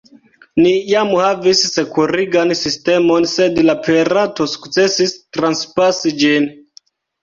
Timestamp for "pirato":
3.85-4.51